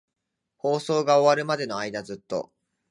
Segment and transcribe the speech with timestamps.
[0.57, 2.51] 放送が終わるまでの間、ずっと。